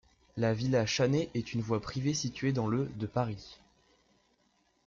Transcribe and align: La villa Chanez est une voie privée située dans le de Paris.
La 0.35 0.51
villa 0.51 0.87
Chanez 0.87 1.29
est 1.35 1.53
une 1.53 1.61
voie 1.61 1.79
privée 1.79 2.15
située 2.15 2.53
dans 2.53 2.65
le 2.65 2.87
de 2.95 3.05
Paris. 3.05 3.59